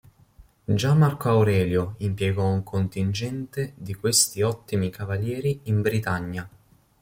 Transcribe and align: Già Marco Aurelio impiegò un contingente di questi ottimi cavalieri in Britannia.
Già 0.65 0.95
Marco 0.95 1.29
Aurelio 1.29 1.93
impiegò 1.99 2.47
un 2.49 2.63
contingente 2.63 3.73
di 3.77 3.93
questi 3.93 4.41
ottimi 4.41 4.89
cavalieri 4.89 5.59
in 5.65 5.83
Britannia. 5.83 6.49